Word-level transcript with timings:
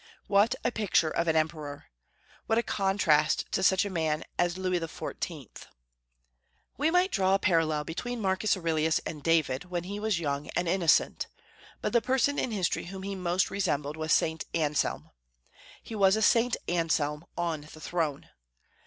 What 0.25 0.55
a 0.63 0.71
picture 0.71 1.11
of 1.11 1.27
an 1.27 1.35
emperor! 1.35 1.85
What 2.47 2.57
a 2.57 2.63
contrast 2.63 3.45
to 3.51 3.61
such 3.61 3.85
a 3.85 3.89
man 3.91 4.23
as 4.35 4.57
Louis 4.57 4.79
XIV! 4.79 5.67
We 6.75 6.89
might 6.89 7.11
draw 7.11 7.35
a 7.35 7.37
parallel 7.37 7.83
between 7.83 8.19
Marcus 8.19 8.57
Aurelius 8.57 8.97
and 9.05 9.21
David, 9.21 9.65
when 9.65 9.83
he 9.83 9.99
was 9.99 10.19
young 10.19 10.47
and 10.55 10.67
innocent. 10.67 11.27
But 11.81 11.93
the 11.93 12.01
person 12.01 12.39
in 12.39 12.49
history 12.49 12.85
whom 12.85 13.03
he 13.03 13.13
most 13.13 13.51
resembled 13.51 13.95
was 13.95 14.11
St. 14.11 14.43
Anselm. 14.55 15.11
He 15.83 15.93
was 15.93 16.15
a 16.15 16.23
St. 16.23 16.57
Anselm 16.67 17.23
on 17.37 17.61
the 17.71 17.79
throne. 17.79 18.27